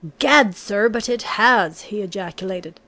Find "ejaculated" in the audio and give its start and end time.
2.01-2.79